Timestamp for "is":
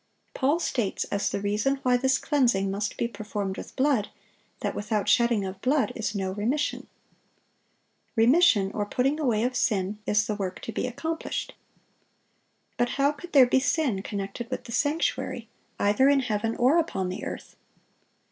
5.95-6.15, 10.07-10.25